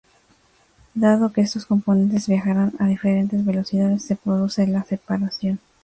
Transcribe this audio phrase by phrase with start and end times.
[0.95, 5.59] Dado que estos componentes viajarán a diferentes velocidades, se produce la separación.